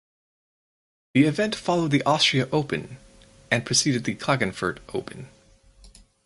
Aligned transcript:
The 1.13 1.25
event 1.25 1.53
followed 1.53 1.91
the 1.91 2.01
Austria 2.07 2.49
Open 2.51 2.97
and 3.51 3.63
preceded 3.63 4.03
the 4.03 4.15
Klagenfurt 4.15 4.79
Open. 4.95 5.29